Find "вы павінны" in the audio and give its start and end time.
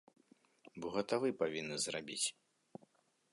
1.25-1.77